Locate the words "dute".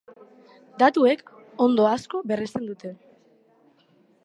2.73-2.95